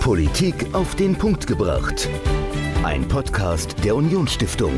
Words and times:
Politik 0.00 0.74
auf 0.74 0.94
den 0.94 1.14
Punkt 1.14 1.46
gebracht. 1.46 2.08
Ein 2.82 3.06
Podcast 3.06 3.84
der 3.84 3.94
Unionsstiftung. 3.94 4.72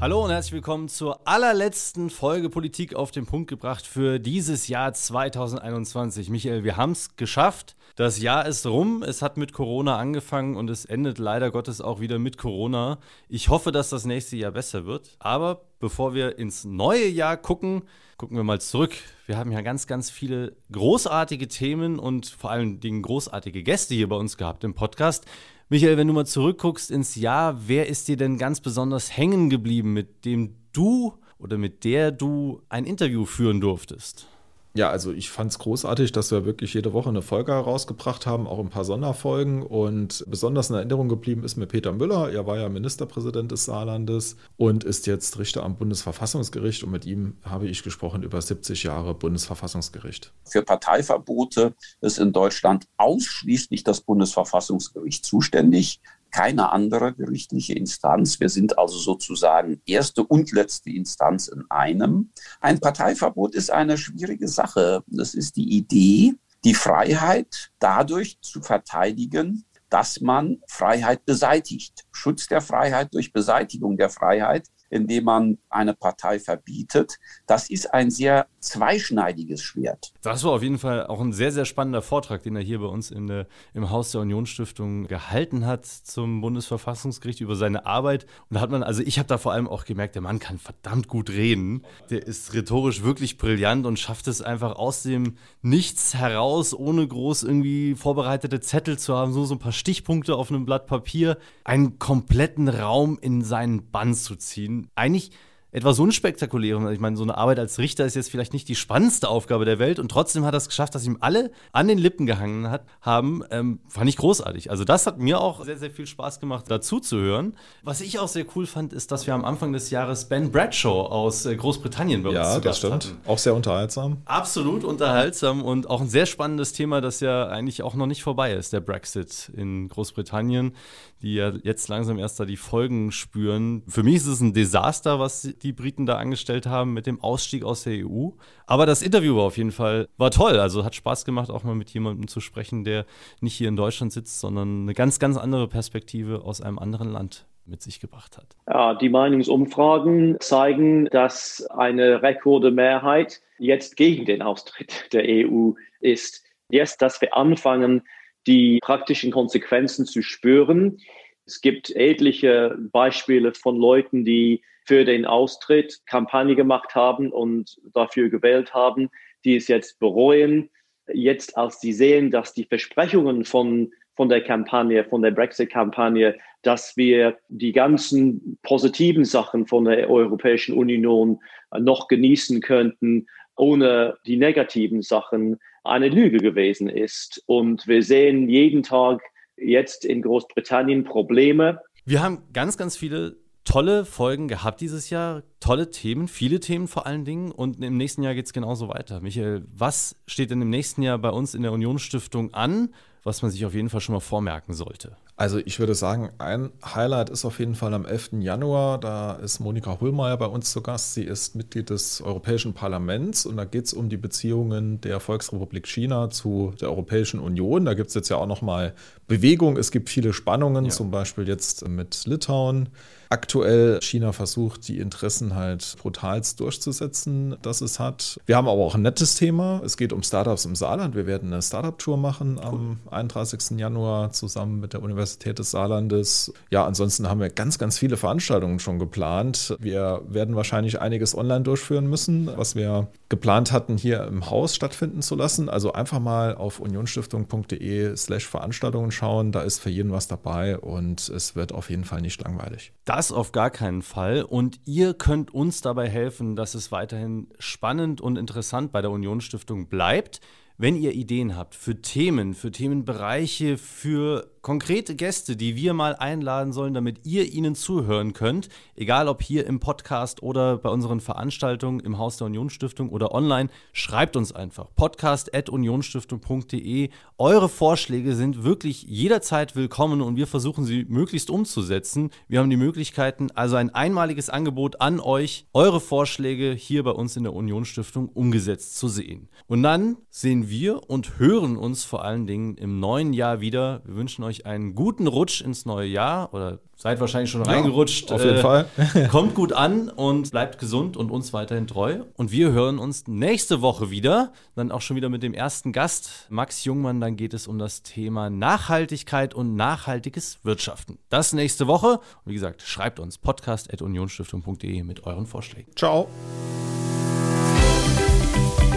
Hallo 0.00 0.24
und 0.24 0.30
herzlich 0.30 0.54
willkommen 0.54 0.88
zur 0.88 1.28
allerletzten 1.28 2.08
Folge 2.08 2.48
Politik 2.48 2.94
auf 2.94 3.10
den 3.10 3.26
Punkt 3.26 3.50
gebracht 3.50 3.86
für 3.86 4.18
dieses 4.18 4.66
Jahr 4.66 4.94
2021. 4.94 6.30
Michael, 6.30 6.64
wir 6.64 6.78
haben 6.78 6.92
es 6.92 7.14
geschafft. 7.16 7.76
Das 7.94 8.18
Jahr 8.18 8.46
ist 8.46 8.66
rum. 8.66 9.02
Es 9.02 9.20
hat 9.20 9.36
mit 9.36 9.52
Corona 9.52 9.98
angefangen 9.98 10.56
und 10.56 10.70
es 10.70 10.86
endet 10.86 11.18
leider 11.18 11.50
Gottes 11.50 11.82
auch 11.82 12.00
wieder 12.00 12.18
mit 12.18 12.38
Corona. 12.38 12.98
Ich 13.28 13.50
hoffe, 13.50 13.70
dass 13.70 13.90
das 13.90 14.06
nächste 14.06 14.36
Jahr 14.36 14.52
besser 14.52 14.86
wird. 14.86 15.16
Aber 15.18 15.60
bevor 15.82 16.14
wir 16.14 16.38
ins 16.38 16.64
neue 16.64 17.08
Jahr 17.08 17.36
gucken, 17.36 17.82
gucken 18.16 18.36
wir 18.36 18.44
mal 18.44 18.60
zurück. 18.60 18.94
Wir 19.26 19.36
haben 19.36 19.50
ja 19.50 19.62
ganz, 19.62 19.88
ganz 19.88 20.10
viele 20.10 20.56
großartige 20.70 21.48
Themen 21.48 21.98
und 21.98 22.26
vor 22.26 22.52
allen 22.52 22.78
Dingen 22.78 23.02
großartige 23.02 23.64
Gäste 23.64 23.94
hier 23.94 24.08
bei 24.08 24.14
uns 24.14 24.36
gehabt 24.36 24.62
im 24.62 24.74
Podcast. 24.74 25.26
Michael, 25.68 25.96
wenn 25.96 26.06
du 26.06 26.12
mal 26.14 26.24
zurückguckst 26.24 26.92
ins 26.92 27.16
Jahr, 27.16 27.66
wer 27.66 27.88
ist 27.88 28.06
dir 28.06 28.16
denn 28.16 28.38
ganz 28.38 28.60
besonders 28.60 29.16
hängen 29.16 29.50
geblieben, 29.50 29.92
mit 29.92 30.24
dem 30.24 30.54
du 30.72 31.18
oder 31.38 31.58
mit 31.58 31.82
der 31.82 32.12
du 32.12 32.62
ein 32.68 32.84
Interview 32.84 33.24
führen 33.24 33.60
durftest? 33.60 34.28
Ja, 34.74 34.88
also 34.88 35.12
ich 35.12 35.30
fand 35.30 35.50
es 35.50 35.58
großartig, 35.58 36.12
dass 36.12 36.30
wir 36.30 36.46
wirklich 36.46 36.72
jede 36.72 36.94
Woche 36.94 37.10
eine 37.10 37.20
Folge 37.20 37.52
herausgebracht 37.52 38.24
haben, 38.26 38.46
auch 38.46 38.58
ein 38.58 38.70
paar 38.70 38.86
Sonderfolgen. 38.86 39.62
Und 39.62 40.24
besonders 40.28 40.70
in 40.70 40.76
Erinnerung 40.76 41.08
geblieben 41.10 41.44
ist 41.44 41.56
mir 41.56 41.66
Peter 41.66 41.92
Müller. 41.92 42.32
Er 42.32 42.46
war 42.46 42.58
ja 42.58 42.70
Ministerpräsident 42.70 43.52
des 43.52 43.66
Saarlandes 43.66 44.36
und 44.56 44.84
ist 44.84 45.06
jetzt 45.06 45.38
Richter 45.38 45.62
am 45.62 45.76
Bundesverfassungsgericht. 45.76 46.84
Und 46.84 46.90
mit 46.90 47.04
ihm 47.04 47.36
habe 47.42 47.68
ich 47.68 47.82
gesprochen 47.82 48.22
über 48.22 48.40
70 48.40 48.82
Jahre 48.84 49.14
Bundesverfassungsgericht. 49.14 50.32
Für 50.44 50.62
Parteiverbote 50.62 51.74
ist 52.00 52.18
in 52.18 52.32
Deutschland 52.32 52.86
ausschließlich 52.96 53.84
das 53.84 54.00
Bundesverfassungsgericht 54.00 55.24
zuständig 55.26 56.00
keine 56.32 56.72
andere 56.72 57.12
gerichtliche 57.12 57.74
Instanz. 57.74 58.40
Wir 58.40 58.48
sind 58.48 58.78
also 58.78 58.98
sozusagen 58.98 59.80
erste 59.86 60.24
und 60.24 60.50
letzte 60.50 60.90
Instanz 60.90 61.48
in 61.48 61.64
einem. 61.70 62.30
Ein 62.60 62.80
Parteiverbot 62.80 63.54
ist 63.54 63.70
eine 63.70 63.98
schwierige 63.98 64.48
Sache. 64.48 65.04
Das 65.06 65.34
ist 65.34 65.56
die 65.56 65.76
Idee, 65.76 66.34
die 66.64 66.74
Freiheit 66.74 67.70
dadurch 67.78 68.40
zu 68.40 68.60
verteidigen, 68.62 69.64
dass 69.92 70.22
man 70.22 70.62
Freiheit 70.66 71.26
beseitigt. 71.26 72.06
Schutz 72.12 72.46
der 72.46 72.62
Freiheit 72.62 73.12
durch 73.12 73.32
Beseitigung 73.32 73.98
der 73.98 74.08
Freiheit 74.08 74.68
indem 74.92 75.24
man 75.24 75.58
eine 75.70 75.94
Partei 75.94 76.38
verbietet. 76.38 77.18
Das 77.46 77.70
ist 77.70 77.92
ein 77.94 78.10
sehr 78.10 78.46
zweischneidiges 78.60 79.62
Schwert. 79.62 80.12
Das 80.22 80.44
war 80.44 80.52
auf 80.52 80.62
jeden 80.62 80.78
Fall 80.78 81.06
auch 81.06 81.20
ein 81.20 81.32
sehr, 81.32 81.50
sehr 81.50 81.64
spannender 81.64 82.02
Vortrag, 82.02 82.42
den 82.42 82.56
er 82.56 82.62
hier 82.62 82.78
bei 82.78 82.86
uns 82.86 83.08
der, 83.08 83.46
im 83.72 83.90
Haus 83.90 84.12
der 84.12 84.20
Unionsstiftung 84.20 85.06
gehalten 85.06 85.66
hat 85.66 85.86
zum 85.86 86.42
Bundesverfassungsgericht 86.42 87.40
über 87.40 87.56
seine 87.56 87.86
Arbeit. 87.86 88.26
Und 88.50 88.56
da 88.56 88.60
hat 88.60 88.70
man, 88.70 88.82
also 88.82 89.02
ich 89.02 89.18
habe 89.18 89.28
da 89.28 89.38
vor 89.38 89.52
allem 89.52 89.66
auch 89.66 89.86
gemerkt, 89.86 90.14
der 90.14 90.22
Mann 90.22 90.38
kann 90.38 90.58
verdammt 90.58 91.08
gut 91.08 91.30
reden. 91.30 91.82
Der 92.10 92.26
ist 92.26 92.52
rhetorisch 92.52 93.02
wirklich 93.02 93.38
brillant 93.38 93.86
und 93.86 93.98
schafft 93.98 94.28
es 94.28 94.42
einfach 94.42 94.76
aus 94.76 95.02
dem 95.02 95.36
Nichts 95.62 96.14
heraus, 96.14 96.74
ohne 96.74 97.08
groß 97.08 97.44
irgendwie 97.44 97.94
vorbereitete 97.94 98.60
Zettel 98.60 98.98
zu 98.98 99.16
haben, 99.16 99.32
so, 99.32 99.46
so 99.46 99.54
ein 99.54 99.58
paar 99.58 99.72
Stichpunkte 99.82 100.36
auf 100.36 100.48
einem 100.48 100.64
Blatt 100.64 100.86
Papier, 100.86 101.38
einen 101.64 101.98
kompletten 101.98 102.68
Raum 102.68 103.18
in 103.20 103.42
seinen 103.42 103.90
Bann 103.90 104.14
zu 104.14 104.36
ziehen. 104.36 104.88
Eigentlich 104.94 105.32
etwas 105.72 105.98
unspektakulärem. 105.98 106.88
Ich 106.90 107.00
meine, 107.00 107.16
so 107.16 107.22
eine 107.22 107.36
Arbeit 107.36 107.58
als 107.58 107.78
Richter 107.78 108.04
ist 108.04 108.14
jetzt 108.14 108.30
vielleicht 108.30 108.52
nicht 108.52 108.68
die 108.68 108.74
spannendste 108.74 109.28
Aufgabe 109.28 109.64
der 109.64 109.78
Welt 109.78 109.98
und 109.98 110.10
trotzdem 110.10 110.44
hat 110.44 110.54
er 110.54 110.58
es 110.58 110.68
geschafft, 110.68 110.94
dass 110.94 111.06
ihm 111.06 111.16
alle 111.20 111.50
an 111.72 111.88
den 111.88 111.96
Lippen 111.96 112.26
gehangen 112.26 112.70
hat, 112.70 112.84
haben. 113.00 113.42
Ähm, 113.50 113.80
fand 113.88 114.08
ich 114.08 114.18
großartig. 114.18 114.70
Also 114.70 114.84
das 114.84 115.06
hat 115.06 115.18
mir 115.18 115.40
auch 115.40 115.64
sehr, 115.64 115.78
sehr 115.78 115.90
viel 115.90 116.06
Spaß 116.06 116.40
gemacht, 116.40 116.66
dazu 116.68 117.00
zu 117.00 117.18
hören. 117.18 117.56
Was 117.82 118.02
ich 118.02 118.18
auch 118.18 118.28
sehr 118.28 118.44
cool 118.54 118.66
fand, 118.66 118.92
ist, 118.92 119.10
dass 119.12 119.26
wir 119.26 119.32
am 119.32 119.46
Anfang 119.46 119.72
des 119.72 119.88
Jahres 119.90 120.28
Ben 120.28 120.52
Bradshaw 120.52 121.06
aus 121.06 121.46
äh, 121.46 121.56
Großbritannien 121.56 122.22
bei 122.22 122.28
uns 122.28 122.38
ja, 122.38 122.58
Gast 122.58 122.80
stimmt. 122.80 122.92
Hatten. 122.92 123.16
Auch 123.26 123.38
sehr 123.38 123.54
unterhaltsam. 123.54 124.18
Absolut 124.26 124.84
unterhaltsam 124.84 125.62
und 125.62 125.88
auch 125.88 126.02
ein 126.02 126.08
sehr 126.08 126.26
spannendes 126.26 126.74
Thema, 126.74 127.00
das 127.00 127.20
ja 127.20 127.48
eigentlich 127.48 127.82
auch 127.82 127.94
noch 127.94 128.06
nicht 128.06 128.22
vorbei 128.22 128.52
ist, 128.52 128.74
der 128.74 128.80
Brexit 128.80 129.50
in 129.56 129.88
Großbritannien, 129.88 130.74
die 131.22 131.34
ja 131.34 131.52
jetzt 131.62 131.88
langsam 131.88 132.18
erst 132.18 132.38
da 132.40 132.44
die 132.44 132.56
Folgen 132.56 133.10
spüren. 133.10 133.82
Für 133.88 134.02
mich 134.02 134.16
ist 134.16 134.26
es 134.26 134.40
ein 134.40 134.52
Desaster, 134.52 135.18
was 135.18 135.48
die 135.62 135.72
Briten 135.72 136.06
da 136.06 136.16
angestellt 136.16 136.66
haben 136.66 136.92
mit 136.92 137.06
dem 137.06 137.20
Ausstieg 137.20 137.64
aus 137.64 137.84
der 137.84 138.06
EU. 138.06 138.30
Aber 138.66 138.86
das 138.86 139.02
Interview 139.02 139.36
war 139.36 139.44
auf 139.44 139.56
jeden 139.56 139.72
Fall 139.72 140.08
war 140.16 140.30
toll. 140.30 140.58
Also 140.58 140.84
hat 140.84 140.94
Spaß 140.94 141.24
gemacht, 141.24 141.50
auch 141.50 141.64
mal 141.64 141.74
mit 141.74 141.90
jemandem 141.90 142.28
zu 142.28 142.40
sprechen, 142.40 142.84
der 142.84 143.06
nicht 143.40 143.54
hier 143.54 143.68
in 143.68 143.76
Deutschland 143.76 144.12
sitzt, 144.12 144.40
sondern 144.40 144.82
eine 144.82 144.94
ganz, 144.94 145.18
ganz 145.18 145.36
andere 145.36 145.68
Perspektive 145.68 146.42
aus 146.44 146.60
einem 146.60 146.78
anderen 146.78 147.10
Land 147.10 147.46
mit 147.64 147.82
sich 147.82 148.00
gebracht 148.00 148.36
hat. 148.36 148.56
Ja, 148.68 148.94
die 148.94 149.08
Meinungsumfragen 149.08 150.36
zeigen, 150.40 151.06
dass 151.06 151.64
eine 151.70 152.22
Rekordmehrheit 152.22 153.40
jetzt 153.58 153.96
gegen 153.96 154.24
den 154.24 154.42
Austritt 154.42 155.12
der 155.12 155.24
EU 155.26 155.72
ist. 156.00 156.44
Jetzt, 156.68 157.02
dass 157.02 157.20
wir 157.20 157.36
anfangen, 157.36 158.02
die 158.46 158.80
praktischen 158.82 159.30
Konsequenzen 159.30 160.06
zu 160.06 160.22
spüren. 160.22 160.98
Es 161.46 161.60
gibt 161.60 161.90
etliche 161.90 162.76
Beispiele 162.92 163.52
von 163.54 163.76
Leuten, 163.76 164.24
die 164.24 164.62
für 164.84 165.04
den 165.04 165.24
Austritt 165.24 166.00
Kampagne 166.06 166.56
gemacht 166.56 166.94
haben 166.94 167.32
und 167.32 167.80
dafür 167.94 168.28
gewählt 168.28 168.74
haben, 168.74 169.10
die 169.44 169.56
es 169.56 169.68
jetzt 169.68 169.98
bereuen. 169.98 170.70
Jetzt, 171.12 171.56
als 171.56 171.80
sie 171.80 171.92
sehen, 171.92 172.30
dass 172.30 172.54
die 172.54 172.64
Versprechungen 172.64 173.44
von, 173.44 173.92
von 174.14 174.28
der 174.28 174.42
Kampagne, 174.42 175.04
von 175.04 175.22
der 175.22 175.32
Brexit-Kampagne, 175.32 176.36
dass 176.62 176.96
wir 176.96 177.38
die 177.48 177.72
ganzen 177.72 178.58
positiven 178.62 179.24
Sachen 179.24 179.66
von 179.66 179.84
der 179.84 180.08
Europäischen 180.08 180.76
Union 180.76 181.40
noch 181.76 182.08
genießen 182.08 182.60
könnten, 182.60 183.26
ohne 183.56 184.16
die 184.26 184.36
negativen 184.36 185.02
Sachen, 185.02 185.58
eine 185.84 186.08
Lüge 186.08 186.38
gewesen 186.38 186.88
ist. 186.88 187.42
Und 187.46 187.86
wir 187.88 188.02
sehen 188.02 188.48
jeden 188.48 188.82
Tag 188.82 189.20
jetzt 189.56 190.04
in 190.04 190.22
Großbritannien 190.22 191.04
Probleme. 191.04 191.80
Wir 192.04 192.22
haben 192.22 192.44
ganz, 192.52 192.76
ganz 192.76 192.96
viele 192.96 193.41
tolle 193.64 194.04
Folgen 194.04 194.48
gehabt 194.48 194.80
dieses 194.80 195.10
Jahr, 195.10 195.42
tolle 195.60 195.90
Themen, 195.90 196.28
viele 196.28 196.60
Themen 196.60 196.88
vor 196.88 197.06
allen 197.06 197.24
Dingen 197.24 197.52
und 197.52 197.82
im 197.82 197.96
nächsten 197.96 198.22
Jahr 198.22 198.34
geht 198.34 198.46
es 198.46 198.52
genauso 198.52 198.88
weiter. 198.88 199.20
Michael, 199.20 199.64
was 199.72 200.16
steht 200.26 200.50
denn 200.50 200.62
im 200.62 200.70
nächsten 200.70 201.02
Jahr 201.02 201.18
bei 201.18 201.30
uns 201.30 201.54
in 201.54 201.62
der 201.62 201.72
Unionsstiftung 201.72 202.52
an, 202.54 202.90
was 203.24 203.42
man 203.42 203.50
sich 203.50 203.64
auf 203.64 203.74
jeden 203.74 203.88
Fall 203.88 204.00
schon 204.00 204.14
mal 204.14 204.20
vormerken 204.20 204.74
sollte? 204.74 205.16
Also 205.36 205.58
ich 205.58 205.80
würde 205.80 205.94
sagen, 205.94 206.30
ein 206.38 206.70
Highlight 206.84 207.30
ist 207.30 207.44
auf 207.44 207.58
jeden 207.58 207.74
Fall 207.74 207.94
am 207.94 208.04
11. 208.04 208.32
Januar. 208.40 208.98
Da 208.98 209.32
ist 209.32 209.60
Monika 209.60 209.98
Hohlmeier 210.00 210.36
bei 210.36 210.46
uns 210.46 210.70
zu 210.70 210.82
Gast. 210.82 211.14
Sie 211.14 211.24
ist 211.24 211.56
Mitglied 211.56 211.90
des 211.90 212.20
Europäischen 212.20 212.74
Parlaments 212.74 213.46
und 213.46 213.56
da 213.56 213.64
geht 213.64 213.86
es 213.86 213.92
um 213.92 214.08
die 214.08 214.16
Beziehungen 214.16 215.00
der 215.00 215.20
Volksrepublik 215.20 215.86
China 215.88 216.30
zu 216.30 216.74
der 216.80 216.90
Europäischen 216.90 217.40
Union. 217.40 217.84
Da 217.84 217.94
gibt 217.94 218.08
es 218.08 218.14
jetzt 218.14 218.28
ja 218.28 218.36
auch 218.36 218.46
nochmal 218.46 218.94
Bewegung. 219.26 219.76
Es 219.78 219.90
gibt 219.90 220.10
viele 220.10 220.32
Spannungen, 220.32 220.84
ja. 220.84 220.90
zum 220.90 221.10
Beispiel 221.10 221.48
jetzt 221.48 221.88
mit 221.88 222.26
Litauen 222.26 222.90
aktuell 223.32 223.98
China 224.02 224.32
versucht, 224.32 224.86
die 224.88 224.98
Interessen 224.98 225.54
halt 225.54 225.96
brutalst 225.98 226.60
durchzusetzen, 226.60 227.56
dass 227.62 227.80
es 227.80 227.98
hat. 227.98 228.38
Wir 228.44 228.56
haben 228.56 228.68
aber 228.68 228.82
auch 228.82 228.94
ein 228.94 229.02
nettes 229.02 229.36
Thema. 229.36 229.80
Es 229.84 229.96
geht 229.96 230.12
um 230.12 230.22
Startups 230.22 230.66
im 230.66 230.76
Saarland. 230.76 231.14
Wir 231.14 231.26
werden 231.26 231.50
eine 231.50 231.62
Startup-Tour 231.62 232.18
machen 232.18 232.58
cool. 232.58 232.64
am 232.64 233.00
31. 233.12 233.78
Januar 233.78 234.32
zusammen 234.32 234.80
mit 234.80 234.92
der 234.92 235.02
Universität 235.02 235.58
des 235.58 235.70
Saarlandes. 235.70 236.52
Ja, 236.70 236.86
ansonsten 236.86 237.28
haben 237.28 237.40
wir 237.40 237.50
ganz, 237.50 237.78
ganz 237.78 237.98
viele 237.98 238.16
Veranstaltungen 238.16 238.78
schon 238.78 238.98
geplant. 238.98 239.76
Wir 239.78 240.22
werden 240.26 240.56
wahrscheinlich 240.56 241.00
einiges 241.00 241.36
online 241.36 241.62
durchführen 241.62 242.06
müssen, 242.06 242.50
was 242.56 242.74
wir 242.74 243.08
geplant 243.28 243.72
hatten, 243.72 243.96
hier 243.96 244.24
im 244.24 244.50
Haus 244.50 244.74
stattfinden 244.74 245.22
zu 245.22 245.34
lassen. 245.34 245.68
Also 245.68 245.92
einfach 245.92 246.20
mal 246.20 246.54
auf 246.54 246.80
unionstiftung.de 246.80 248.16
slash 248.16 248.46
Veranstaltungen 248.46 249.10
schauen. 249.10 249.52
Da 249.52 249.62
ist 249.62 249.78
für 249.78 249.90
jeden 249.90 250.12
was 250.12 250.28
dabei 250.28 250.78
und 250.78 251.28
es 251.28 251.56
wird 251.56 251.72
auf 251.72 251.90
jeden 251.90 252.04
Fall 252.04 252.20
nicht 252.20 252.42
langweilig. 252.42 252.92
Das 253.04 253.32
auf 253.32 253.52
gar 253.52 253.70
keinen 253.70 254.02
Fall. 254.02 254.42
Und 254.42 254.80
ihr 254.84 255.14
könnt 255.14 255.52
uns 255.54 255.80
dabei 255.80 256.08
helfen, 256.08 256.56
dass 256.56 256.74
es 256.74 256.92
weiterhin 256.92 257.48
spannend 257.58 258.20
und 258.20 258.36
interessant 258.36 258.92
bei 258.92 259.00
der 259.00 259.10
Unionsstiftung 259.10 259.86
bleibt. 259.88 260.40
Wenn 260.78 260.96
ihr 260.96 261.12
Ideen 261.12 261.56
habt 261.56 261.74
für 261.74 262.00
Themen, 262.00 262.54
für 262.54 262.70
Themenbereiche, 262.70 263.78
für 263.78 264.51
konkrete 264.62 265.14
Gäste, 265.16 265.56
die 265.56 265.74
wir 265.74 265.92
mal 265.92 266.14
einladen 266.14 266.72
sollen, 266.72 266.94
damit 266.94 267.26
ihr 267.26 267.52
ihnen 267.52 267.74
zuhören 267.74 268.32
könnt, 268.32 268.68
egal 268.94 269.26
ob 269.26 269.42
hier 269.42 269.66
im 269.66 269.80
Podcast 269.80 270.40
oder 270.42 270.78
bei 270.78 270.88
unseren 270.88 271.18
Veranstaltungen 271.20 271.98
im 271.98 272.16
Haus 272.16 272.36
der 272.36 272.46
Unionsstiftung 272.46 273.08
oder 273.10 273.34
online, 273.34 273.70
schreibt 273.92 274.36
uns 274.36 274.52
einfach 274.52 274.86
podcast.unionstiftung.de. 274.94 277.10
Eure 277.38 277.68
Vorschläge 277.68 278.36
sind 278.36 278.62
wirklich 278.62 279.02
jederzeit 279.02 279.74
willkommen 279.74 280.20
und 280.20 280.36
wir 280.36 280.46
versuchen 280.46 280.84
sie 280.84 281.06
möglichst 281.08 281.50
umzusetzen. 281.50 282.30
Wir 282.46 282.60
haben 282.60 282.70
die 282.70 282.76
Möglichkeiten, 282.76 283.50
also 283.50 283.74
ein 283.74 283.92
einmaliges 283.92 284.48
Angebot 284.48 285.00
an 285.00 285.18
euch, 285.18 285.66
eure 285.72 286.00
Vorschläge 286.00 286.72
hier 286.72 287.02
bei 287.02 287.10
uns 287.10 287.36
in 287.36 287.42
der 287.42 287.52
Unionsstiftung 287.52 288.28
umgesetzt 288.28 288.96
zu 288.96 289.08
sehen. 289.08 289.48
Und 289.66 289.82
dann 289.82 290.18
sehen 290.30 290.70
wir 290.70 291.10
und 291.10 291.40
hören 291.40 291.76
uns 291.76 292.04
vor 292.04 292.24
allen 292.24 292.46
Dingen 292.46 292.76
im 292.76 293.00
neuen 293.00 293.32
Jahr 293.32 293.60
wieder. 293.60 294.02
Wir 294.04 294.14
wünschen 294.14 294.44
euch 294.52 294.66
einen 294.66 294.94
guten 294.94 295.26
Rutsch 295.26 295.60
ins 295.60 295.86
neue 295.86 296.06
Jahr 296.06 296.52
oder 296.52 296.78
seid 296.96 297.20
wahrscheinlich 297.20 297.50
schon 297.50 297.64
ja, 297.64 297.70
reingerutscht. 297.70 298.30
Auf 298.30 298.44
jeden 298.44 298.58
äh, 298.58 298.60
Fall. 298.60 298.86
kommt 299.30 299.54
gut 299.54 299.72
an 299.72 300.08
und 300.08 300.50
bleibt 300.50 300.78
gesund 300.78 301.16
und 301.16 301.30
uns 301.30 301.52
weiterhin 301.52 301.86
treu. 301.86 302.20
Und 302.36 302.52
wir 302.52 302.72
hören 302.72 302.98
uns 302.98 303.26
nächste 303.26 303.80
Woche 303.80 304.10
wieder. 304.10 304.52
Dann 304.74 304.92
auch 304.92 305.00
schon 305.00 305.16
wieder 305.16 305.28
mit 305.28 305.42
dem 305.42 305.54
ersten 305.54 305.92
Gast, 305.92 306.46
Max 306.50 306.84
Jungmann. 306.84 307.20
Dann 307.20 307.36
geht 307.36 307.54
es 307.54 307.66
um 307.66 307.78
das 307.78 308.02
Thema 308.02 308.50
Nachhaltigkeit 308.50 309.54
und 309.54 309.74
nachhaltiges 309.74 310.58
Wirtschaften. 310.62 311.18
Das 311.28 311.52
nächste 311.52 311.86
Woche. 311.86 312.20
Und 312.44 312.52
wie 312.52 312.54
gesagt, 312.54 312.82
schreibt 312.82 313.18
uns 313.18 313.38
podcast.unionstiftung.de 313.38 315.02
mit 315.02 315.26
euren 315.26 315.46
Vorschlägen. 315.46 315.92
Ciao. 315.96 316.28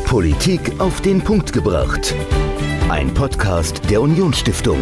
Politik 0.06 0.80
auf 0.80 1.02
den 1.02 1.22
Punkt 1.22 1.52
gebracht. 1.52 2.14
Ein 2.90 3.14
Podcast 3.14 3.82
der 3.90 4.02
Unionsstiftung. 4.02 4.78